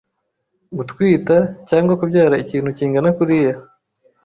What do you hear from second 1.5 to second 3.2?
cg kubyara ikintu kingana